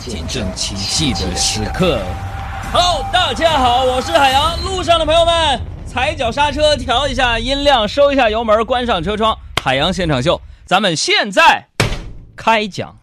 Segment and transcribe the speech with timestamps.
[0.00, 2.00] 见证奇迹的时刻。
[2.72, 4.58] 好，大家好，我是海洋。
[4.62, 9.36] 路上的朋友们，踩脚刹车，调一下音量，收一下油门，关上车窗。
[9.62, 11.66] 海洋现场秀，咱们现在
[12.34, 12.96] 开讲。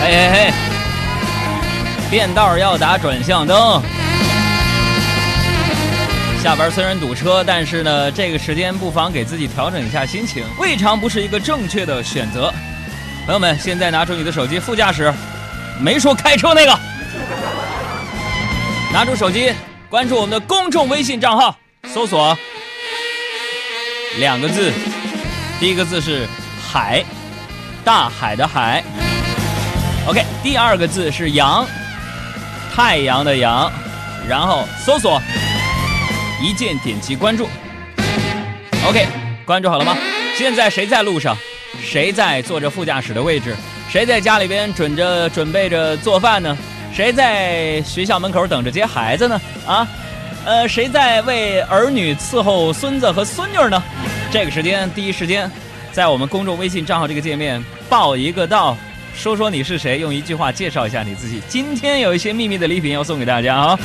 [0.00, 0.52] 嘿嘿嘿，
[2.08, 3.82] 变道要打转向灯。
[6.42, 12.50] 下班虽然堵车，但是呢，这个时间不妨给自己调整一下心情，未尝不是一个正确的选择。
[13.26, 15.12] 朋友们，现在拿出你的手机，副驾驶，
[15.78, 16.78] 没说开车那个，
[18.90, 19.52] 拿出手机，
[19.90, 21.54] 关注我们的公众微信账号，
[21.92, 22.34] 搜索
[24.18, 24.72] 两个字，
[25.60, 26.26] 第一个字是
[26.72, 27.04] 海，
[27.84, 28.82] 大海的海。
[30.06, 31.66] OK，第二个字是阳，
[32.74, 33.70] 太阳的阳，
[34.26, 35.20] 然后搜索。
[36.42, 37.46] 一键点击关注
[38.88, 39.06] ，OK，
[39.44, 39.94] 关注好了吗？
[40.34, 41.36] 现在谁在路上？
[41.82, 43.54] 谁在坐着副驾驶的位置？
[43.90, 46.56] 谁在家里边准着准备着做饭呢？
[46.94, 49.40] 谁在学校门口等着接孩子呢？
[49.66, 49.86] 啊，
[50.46, 53.82] 呃，谁在为儿女伺候孙子和孙女呢？
[54.32, 55.50] 这个时间，第一时间，
[55.92, 58.74] 在我们公众微信账号这个界面报一个到，
[59.14, 61.42] 说说你是谁，用一句话介绍一下你自己。
[61.48, 63.78] 今天有一些秘密的礼品要送给大家啊！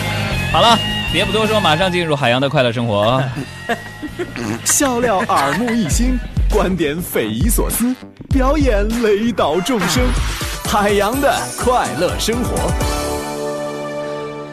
[0.56, 0.80] 好了。
[1.11, 3.22] 别不多说，马上进入海洋的快乐生活。
[4.64, 6.17] 笑料耳目一新，
[6.50, 7.94] 观点匪夷所思，
[8.30, 10.02] 表演雷倒众生。
[10.64, 12.56] 海洋的快乐生活。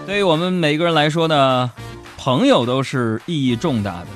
[0.05, 1.71] 对于我们每个人来说呢，
[2.19, 4.07] 朋友都是意义重大的。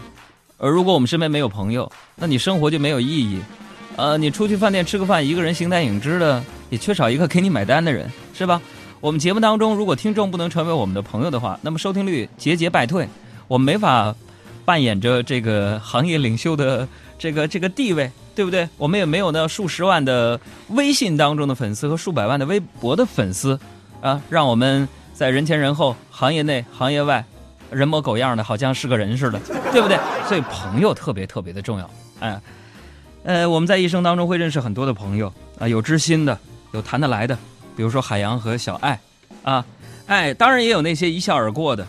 [0.58, 3.40] 而如果我们身边没有朋友，那你生活就没有意义。
[3.94, 8.60] 呃，你出去饭店吃个饭，一个人形单影只的，也缺少一个给你买单的人，是吧？
[9.00, 13.06] 我们节目当中，如果听众不能成为我们的朋友的话，那么收听率节节败退，
[13.46, 14.14] 我们没法
[14.64, 16.88] 扮演着这个行业领袖的
[17.18, 18.68] 这个这个地位，对不对？
[18.78, 23.58] 我们也没有那数十万的微信当中的粉丝和数百万的微博的粉丝
[24.00, 27.24] 啊，让我们在人前人后、行业内行业外
[27.70, 29.38] 人模狗样的，好像是个人似的，
[29.72, 29.98] 对不对？
[30.26, 31.88] 所以朋友特别特别的重要。
[32.20, 32.40] 哎，
[33.24, 36.36] 呃，我们在一生当中会认识很多的朋友啊，有知心的，
[36.72, 37.38] 有谈得来的。
[37.76, 38.98] 比如说海洋和小爱，
[39.42, 39.64] 啊，
[40.06, 41.86] 哎，当然也有那些一笑而过的。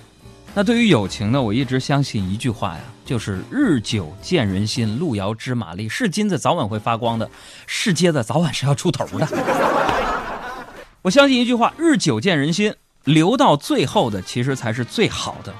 [0.53, 5.87] 那对于友情呢，我一直相信一句话呀，就是日久见人心，路遥知马力。
[5.87, 7.29] 是金子早晚会发光的，
[7.67, 9.27] 是金子早晚是要出头的。
[11.03, 15.53] 我相信一句话，日久见人心，留到最后的其实才是最好的。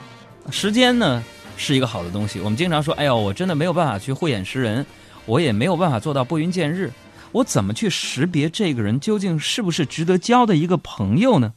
[0.52, 1.24] 时间呢
[1.56, 4.84] 是一个好的东西，我们经常说，哎呦，我真的没有办法去慧眼识人，
[5.26, 6.92] 我也没有办法做到拨云见日。
[7.32, 11.54] 我怎么去识别这个人究竟是不是值得交的一个朋友呢？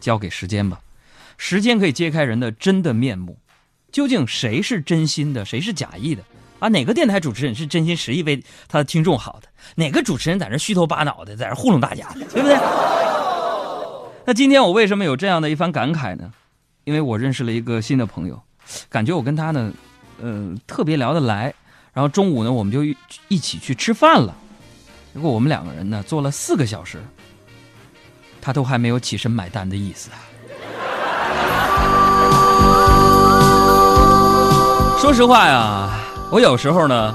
[0.00, 0.80] 交给时间吧，
[1.36, 3.38] 时间可以揭开人的真的面目。
[3.90, 6.22] 究竟谁是真心的，谁是假意的？
[6.60, 9.48] 啊，哪个电台主持人是真心实意为他的听众好的？
[9.74, 12.56] 哪个主持人在这虚头巴脑的，在这糊弄大家的，对不对？
[14.24, 16.32] 那今天我为什么有这样的一番感慨呢？
[16.84, 18.40] 因为我认识了一个新的朋友，
[18.88, 19.72] 感觉我跟他呢，
[20.20, 21.52] 呃，特别聊得来。
[21.92, 22.82] 然后中午呢，我们就
[23.28, 24.34] 一起去吃饭了。
[25.14, 26.98] 结果我们两个人呢，坐了四个小时，
[28.40, 30.16] 他都还没有起身买单的意思啊。
[34.98, 35.90] 说实话呀，
[36.30, 37.14] 我有时候呢，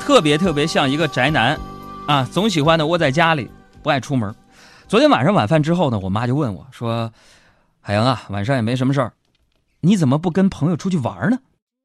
[0.00, 1.56] 特别特别像一个宅男，
[2.08, 3.48] 啊，总喜欢的窝在家里，
[3.84, 4.34] 不爱出门。
[4.88, 7.12] 昨天晚上晚饭之后呢，我妈就问我说
[7.80, 9.12] ：“海洋啊，晚上也没什么事儿，
[9.80, 11.38] 你怎么不跟朋友出去玩呢？”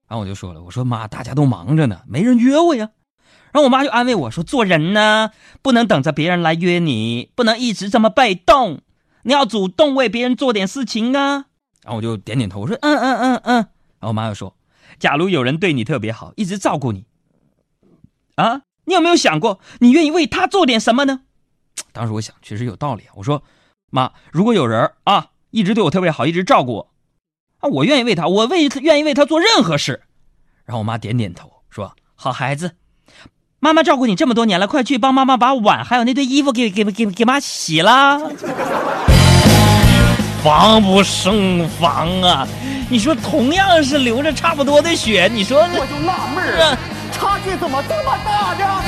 [0.09, 2.89] 然后我就说了：“我说妈，大家都忙着呢，没人约我呀。”
[3.57, 5.31] 然后我妈就安慰我说：“做人呢，
[5.63, 8.81] 不能等着别人来约你，不能一直这么被动，
[9.23, 11.45] 你要主动为别人做点事情啊。”
[11.81, 13.56] 然后我就点点头，我说：“嗯嗯嗯嗯。”
[13.97, 14.56] 然后我妈又说
[15.00, 17.07] ：“假如有人对你特别好，一直照顾你，
[18.35, 21.22] 啊，你有没有想过，你愿意为他做点什么呢？”
[21.91, 23.13] 当时我想，确实有道理啊。
[23.16, 23.41] 我说
[23.90, 26.91] ：“妈，如果有人啊，一直对我特别好，一直照顾我，
[27.62, 30.03] 啊，我愿意为他，我为愿意为他做任何事。”
[30.63, 32.76] 然后我妈点点头，说：“好孩子。”
[33.59, 38.19] 妈妈照顾你这么多年了，快去帮妈妈把碗还有那堆衣服给给给给妈洗了。
[40.43, 42.47] 防不胜防啊！
[42.87, 46.77] 你说同样是流着差不多的血，你说我就纳闷儿，
[47.11, 48.83] 差距怎么这么大呢？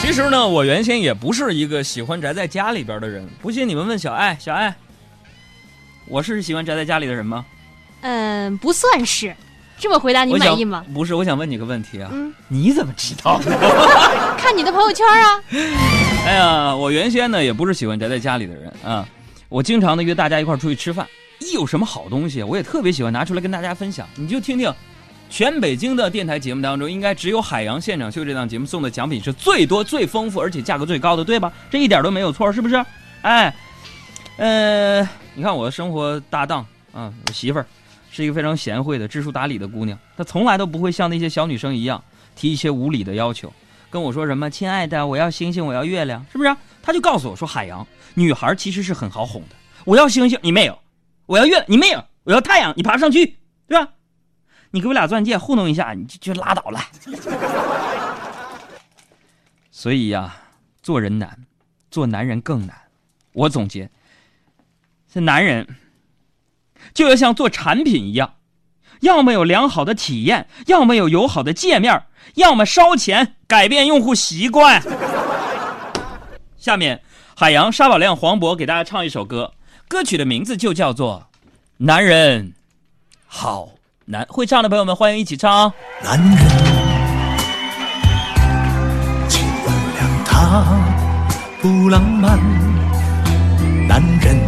[0.00, 3.28] 其实呢，我原先也不是一个喜欢宅在家里边的人。
[3.42, 4.72] 不信你们问小爱，小爱，
[6.06, 7.44] 我是喜欢宅在家里的人吗？
[8.02, 9.34] 嗯，不算是。
[9.82, 10.84] 这么回答你满意吗？
[10.94, 12.08] 不是，我想问你个问题啊。
[12.12, 13.50] 嗯，你怎么知道的？
[14.38, 15.42] 看你的朋友圈啊。
[16.24, 19.04] 哎呀，我原先呢也不是喜欢宅在家里的人啊，
[19.48, 21.04] 我经常的约大家一块出去吃饭，
[21.40, 24.06] 一有什么好东西，我也特别喜欢拿出来跟大家分享。
[24.14, 24.72] 你就听听，
[25.28, 31.52] 全北京的电台节目当中，应该只有《海洋现场秀》这档节目送的奖品是最多、最丰富，而且价格最高的，对吧？
[31.68, 32.84] 这一点都没有错，是不是？
[33.22, 33.52] 哎，
[34.36, 35.00] 呃，
[35.34, 37.66] 你看我的生活搭档啊，我媳妇儿
[38.12, 42.04] 是一个非常贤惠的、知书达理的姑娘，她从来都不会像那些小女生一样
[42.36, 43.50] 提一些无理的要求，
[43.88, 46.54] 跟我说什么“亲爱的，我要星星，我要月亮”，是不是？
[46.82, 49.56] 她就告诉我说：“海洋，女孩其实是很好哄的。
[49.86, 50.74] 我要星星，你没有；
[51.24, 53.90] 我要月，你没有；我要太阳，你爬上去，对吧？
[54.70, 56.80] 你给我俩钻戒糊弄一下，你就就拉倒了。
[59.70, 60.36] 所以呀，
[60.82, 61.46] 做人难，
[61.90, 62.76] 做男人更难。
[63.32, 63.90] 我总结，
[65.10, 65.66] 这男人
[66.94, 68.34] 就要像做产品一样，
[69.00, 72.02] 要么有良好的体验，要么有友好的界面，
[72.34, 74.82] 要么烧钱改变用户习惯。
[76.56, 77.02] 下面，
[77.34, 79.54] 海洋、沙宝亮、黄渤给大家唱一首歌，
[79.88, 81.28] 歌曲的名字就叫做
[81.78, 82.52] 《男人
[83.26, 83.70] 好
[84.04, 84.24] 难》。
[84.32, 85.72] 会唱的朋友们，欢迎一起唱。
[86.02, 86.38] 男人，
[89.28, 90.64] 请原谅他
[91.60, 92.38] 不浪漫。
[93.88, 94.38] 男人，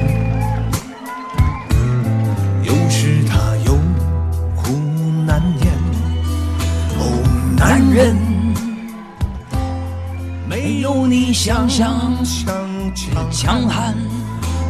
[11.44, 12.56] 想想想
[12.94, 13.94] 象强悍。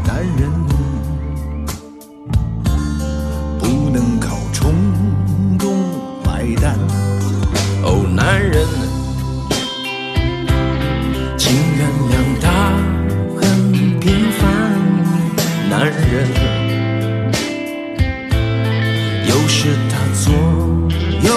[0.04, 0.50] 男人，
[3.60, 4.74] 不能靠冲
[5.56, 5.72] 动
[6.26, 6.76] 买单。
[7.84, 8.66] 哦，男人，
[11.38, 12.48] 请原谅他
[13.40, 14.42] 很平凡。
[15.70, 16.26] 男人，
[19.28, 19.92] 有时他
[20.24, 20.32] 左
[21.22, 21.30] 右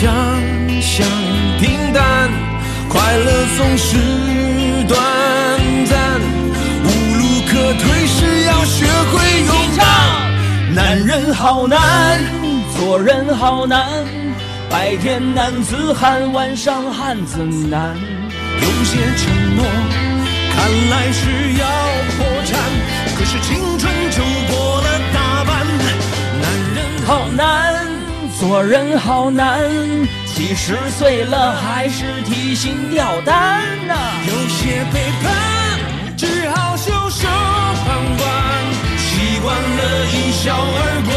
[0.00, 0.14] 想
[0.80, 1.04] 想
[1.58, 2.30] 平淡，
[2.88, 3.96] 快乐总是
[4.86, 4.96] 短
[5.86, 6.20] 暂，
[6.84, 6.86] 无
[7.18, 9.82] 路可退时要学会勇敢。
[10.72, 12.20] 男人好难，
[12.76, 13.88] 做人好难，
[14.70, 17.96] 白天男子汉，晚上汉子难。
[18.60, 19.66] 有些承诺
[20.54, 21.66] 看来是要
[22.16, 22.56] 破产，
[23.18, 25.66] 可是青春就过了大半。
[26.40, 26.46] 男
[26.76, 27.77] 人好难，
[28.38, 29.68] 做人好难，
[30.24, 33.94] 七十岁了还是提心吊胆呐、
[34.28, 35.32] 有些背叛，
[36.16, 38.30] 只好袖手旁观，
[38.96, 41.12] 习惯了一笑而过，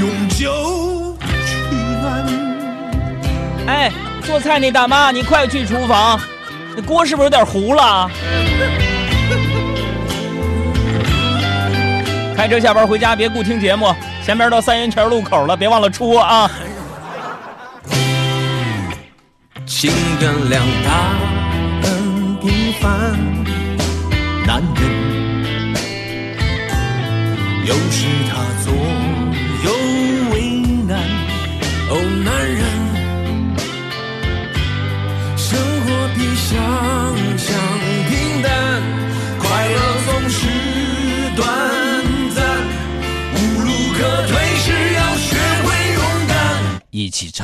[0.00, 1.14] 用酒
[1.44, 1.46] 取
[2.00, 2.24] 暖。
[3.66, 6.18] 哎，做菜那大妈，你快去厨房，
[6.74, 8.10] 那锅是不是有点糊了？
[12.34, 13.94] 开车下班回家别顾听节目，
[14.24, 16.50] 前边到三元泉路口了，别忘了出啊！
[19.66, 20.88] 请原谅他
[21.82, 22.88] 很平凡，
[24.46, 24.82] 男人，
[27.66, 28.34] 有时他
[28.64, 28.72] 左
[29.62, 29.70] 右
[30.32, 30.34] 为
[30.88, 30.98] 难。
[31.90, 31.92] 哦，
[32.24, 32.62] 男人，
[35.36, 36.56] 生活比想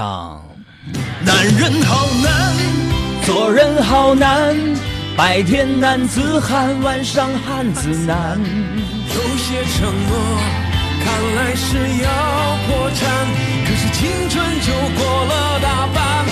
[0.00, 0.40] 唱。
[1.26, 2.56] 男人好难。
[3.26, 4.56] 做人好难，
[5.14, 8.40] 白天男子汉，晚上汉子难。
[8.40, 10.12] 有些承诺
[11.04, 12.08] 看来是要
[12.66, 13.28] 破产，
[13.66, 16.24] 可是青春就过了大半。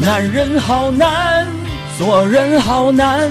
[0.00, 1.46] 男人好难，
[1.98, 3.30] 做人好难，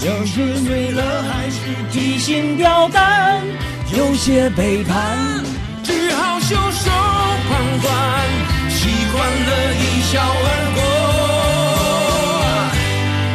[0.00, 1.58] 有时醉了还是
[1.90, 3.42] 提心吊胆，
[3.96, 4.94] 有些背叛。
[5.82, 6.90] 只好袖手
[7.48, 7.92] 旁观，
[8.88, 10.80] 习惯了一笑而过。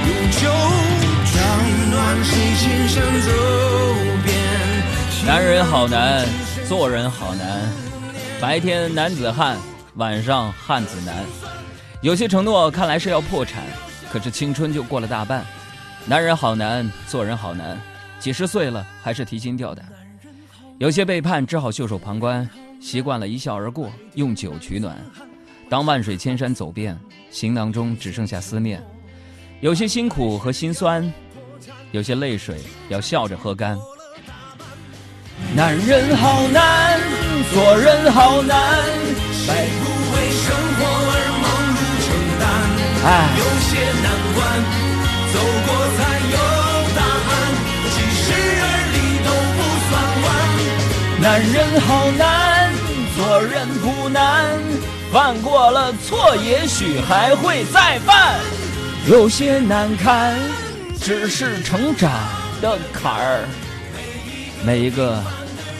[0.07, 0.41] 用酒
[1.29, 1.37] 取
[1.91, 1.93] 暖，
[2.23, 3.29] 谁先生走
[4.23, 4.33] 遍？
[5.27, 6.27] 男人好难，
[6.67, 7.71] 做人好难，
[8.41, 9.55] 白天男子汉，
[9.95, 11.13] 晚上汉子难。
[12.01, 13.61] 有些承诺看来是要破产，
[14.11, 15.45] 可是青春就过了大半。
[16.07, 17.79] 男人好难，做人好难，
[18.19, 19.85] 几十岁了还是提心吊胆。
[20.79, 22.49] 有些背叛只好袖手旁观，
[22.81, 24.97] 习惯了一笑而过，用酒取暖。
[25.73, 26.95] 当万水千山走遍，
[27.31, 28.79] 行囊中只剩下思念。
[29.59, 31.11] 有些辛苦和心酸，
[31.89, 33.75] 有些泪水要笑着喝干。
[35.55, 37.01] 男人好难，
[37.51, 38.83] 做人好难，
[39.33, 42.45] 谁不为生活而忙碌承担？
[43.09, 44.45] 哎有些难关，
[45.33, 45.99] 走过才
[46.29, 46.37] 有
[46.93, 47.33] 答案。
[47.89, 48.29] 几时
[48.61, 48.63] 而
[48.93, 49.27] 立都
[49.57, 50.29] 不算晚。
[51.19, 52.21] 男人好难，
[53.17, 54.21] 做人不难，
[55.13, 58.39] 犯过了错，也许还会再犯。
[59.07, 60.35] 有些难堪，
[60.99, 62.11] 只是成长
[62.59, 63.47] 的坎儿。
[64.65, 65.21] 每一个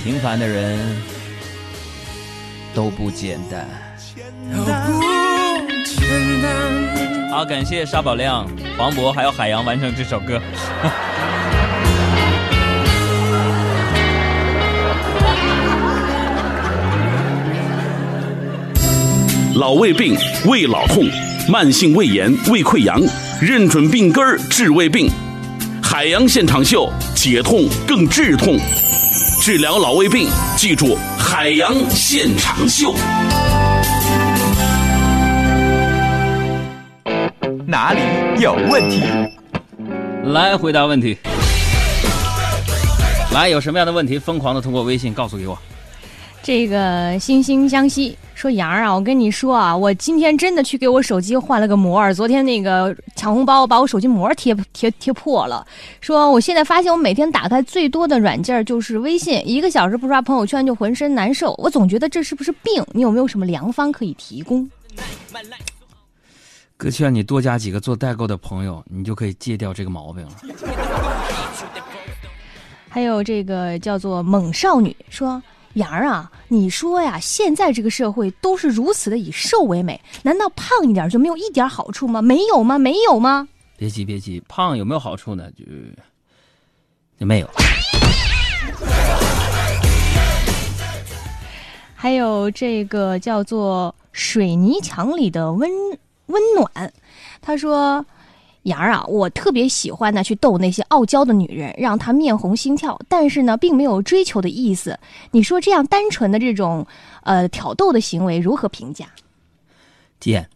[0.04, 0.78] 平凡的人
[2.76, 3.68] 都不简单。
[7.32, 8.48] 好，感谢沙宝亮、
[8.78, 10.40] 黄渤还有海洋完成这首歌。
[19.64, 20.14] 老胃病、
[20.46, 21.06] 胃老痛、
[21.48, 23.02] 慢性胃炎、胃溃疡，
[23.42, 25.10] 认准病根儿治胃病。
[25.82, 28.60] 海洋现场秀，解痛更治痛，
[29.42, 30.28] 治疗老胃病，
[30.58, 32.94] 记住海洋现场秀。
[37.66, 38.02] 哪里
[38.42, 39.02] 有问题？
[40.26, 41.18] 来回答问题。
[43.32, 45.58] 来，有什么样的问题，疯狂的通过微信告诉给我。
[46.42, 52.14] 这个惺惺相惜说杨儿啊，我跟你说啊，我今天真的去给我手机换了个膜儿。
[52.14, 55.66] 昨天那个抢红包把我手机膜贴贴贴破了。
[56.02, 61.54] 说我现在发现我每天打开最多的软件就是微信，一个小时不刷朋友圈就浑身难受。
[61.58, 62.84] 我总觉得这是不是病？
[62.92, 64.70] 你有没有什么良方可以提供？
[66.76, 70.32] 哥劝你多加几个做代购的朋友，你就可以戒掉这个毛病了。
[72.90, 75.42] 还有这个叫做猛少女说。
[75.74, 82.22] 杨儿啊，你说呀，现在这个社会都是如此的以瘦为美，难道胖一点就没有一点好处吗？
[82.22, 82.78] 没有吗？
[82.78, 83.48] 没有吗？
[83.76, 85.50] 别急，别急，胖有没有好处呢？
[85.52, 85.64] 就
[87.20, 87.50] 就没有。
[91.96, 95.70] 还有这个叫做水泥墙里的温
[96.28, 96.94] 温暖，
[97.42, 98.06] 他说。
[98.64, 104.98] 杨儿啊，我特别喜欢呢，去逗那些傲娇的女人，让她面红心跳，但是呢，并没有追求的意思。
[105.32, 106.86] 你说这样单纯的这种，
[107.24, 109.06] 呃，挑逗的行为如何评价？
[110.20, 110.48] 贱！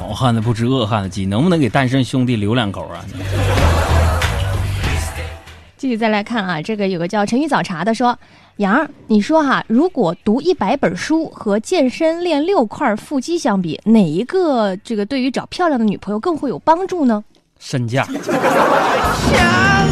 [0.00, 3.04] 饱汉子不知饿汉子饥，能不能给单身兄弟留两口啊？
[5.76, 8.18] 继续再来看啊，这个有个叫陈宇早茶的说。
[8.58, 17.24] 杨儿，你说哈，如果读一百本书和健身练六块腹肌相比，哪一个这个对于找漂亮的女朋友更会有帮助呢？
[17.58, 18.06] 身价。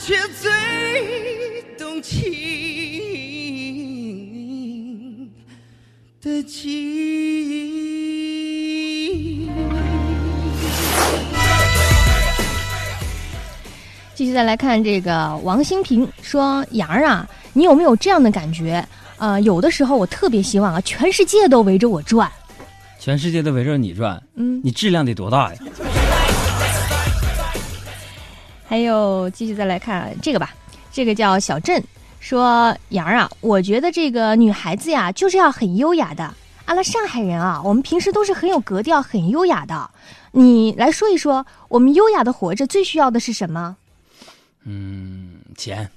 [0.00, 0.50] 却最
[1.78, 2.24] 动情
[6.20, 7.90] 的记忆。
[14.14, 18.84] 继续再来看这个王新平说：“杨儿啊，你有没有这样的感觉？
[19.18, 22.28] 呃，有的时候我特别希望啊，全世界都围着我转，
[22.98, 25.60] 全世界都围着你转，嗯，你质量得多大呀？”
[28.70, 30.54] 还有，继续再来看这个吧。
[30.92, 31.82] 这个叫小郑，
[32.20, 36.32] 说杨儿啊，我觉得这个女孩子呀，就是要很优雅的。
[36.66, 39.90] 阿拉上海人啊，我们平时都是很有格调、很优雅的。
[40.30, 43.76] 你来说一说，我们优雅的活着最需要的是什么？
[44.62, 45.90] 嗯，钱。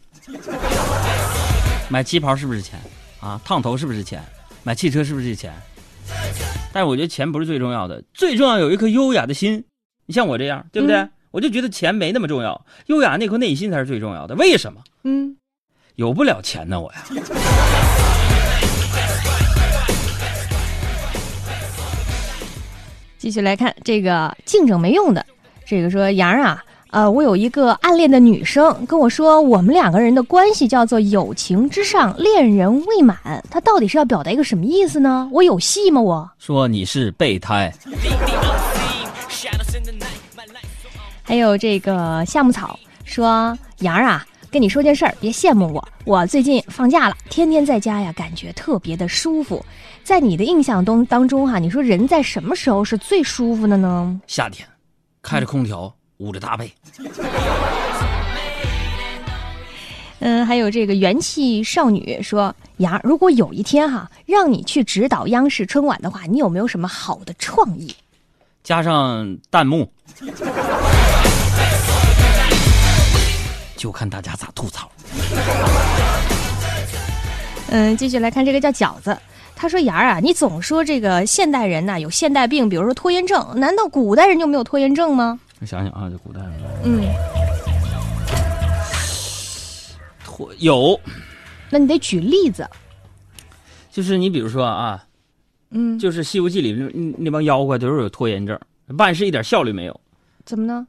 [1.89, 2.81] 买旗袍是不是钱？
[3.19, 4.19] 啊，烫头是不是钱？
[4.63, 5.53] 买汽车是不是钱？
[6.73, 9.63] 但是我觉得钱不是最重要的，最重要有一颗优雅的心。
[10.07, 11.07] 你像我这样，对不对？
[11.33, 14.35] 我就觉得钱没那么重要，优雅那颗内心才是最重要的。
[14.35, 14.79] 为什么？
[15.03, 15.35] 嗯，
[15.95, 17.03] 有不了钱呢，我呀。
[23.17, 25.25] 继续来看这个竞争没用的，
[25.65, 33.17] 这个说杨啊，呃，我有一个暗恋的女生跟我说，我们两个人的关系叫做友情之上，恋人未满。
[33.49, 35.27] 他到底是要表达一个什么意思呢？
[35.31, 35.99] 我有戏吗？
[35.99, 37.73] 我说你是备胎。
[41.33, 45.89] 还有这个夏木草说：“杨儿啊，跟你说件事儿，别羡慕我。
[46.05, 49.65] 我最近放假了，天天在家呀，感觉特别的舒服。
[50.03, 54.21] 在你的印象中当中哈，你说人在什么时候是最舒服的呢？
[54.27, 54.69] 夏天，
[55.23, 56.71] 开着空调，捂着大被。
[60.19, 67.91] 嗯，还有这个元气少女说：杨儿，如果有一天哈，让你去指导央视春晚的话，你有没有什么好的创意？
[68.63, 69.91] 加上弹幕。”
[73.83, 74.89] 就看大家咋吐槽。
[77.67, 79.17] 嗯，继续来看这个叫饺子，
[79.57, 86.53] 他说：“芽儿啊，你总说这个现代人呐、有现代病，比如说拖延症，难道古代人就没有拖延症吗我想想啊，这古代人？”
[86.85, 87.03] 嗯，
[90.23, 90.97] 拖有，
[91.69, 92.65] 那你得举例子。
[93.91, 95.03] 就是你比如说啊，
[95.71, 98.57] 嗯，就是《西游记》里那那帮妖怪都是有拖延症，
[98.97, 100.01] 办事一点效率没有。
[100.45, 100.87] 怎么呢？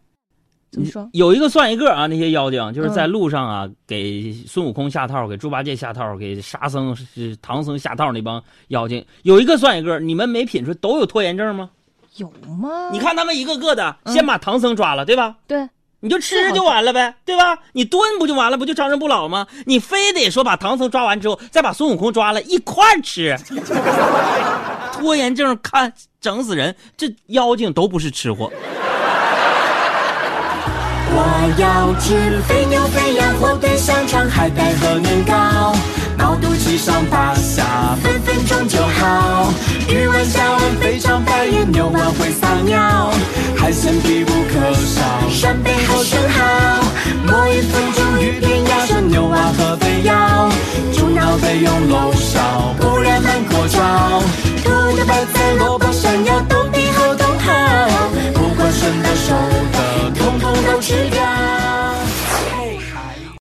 [0.75, 1.09] 怎么说？
[1.13, 10.01] 有一个算一个啊，那些妖精就是在嗯路上啊，给孙悟空下套，给猪八戒下套，给沙僧、是唐僧下套那帮妖精，有一个算一个。
[10.01, 11.71] 你们没品出都有拖延症吗？
[12.17, 12.29] 有
[12.59, 12.91] 吗？
[12.93, 15.37] 你看他们一个个的，嗯先把唐僧抓了，对吧？
[15.47, 15.69] 对，
[16.01, 17.57] 你就吃就完了呗，对吧？
[17.73, 19.47] 你炖不就完了，不就长生不老吗？
[19.65, 23.37] 你非得说把唐僧抓完之后，再把孙悟空抓了一块儿吃，
[24.93, 26.75] 拖延症看整死人。
[26.97, 28.51] 这妖精都不是吃货。
[31.17, 31.21] 我
[31.59, 35.73] 要吃肥牛、肥羊、火腿、香肠、海带和年糕，
[36.19, 39.53] 毛肚、鸡、上八下，分分钟就好。
[39.89, 43.13] 鱼丸、虾丸、肥肠、白鱼、牛丸会撒尿，
[43.57, 45.31] 海鲜必不可少。
[45.31, 46.83] 扇贝和生蚝，
[47.25, 50.51] 摸一分钟鱼片、鸭舌、牛蛙和肥腰，
[50.93, 53.79] 猪脑肥用漏勺，不然慢过招。
[54.65, 55.84] 土的白菜、萝卜
[60.87, 61.24] 翅膀